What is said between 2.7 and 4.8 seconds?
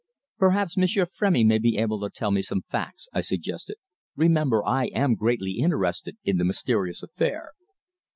facts," I suggested. "Remember,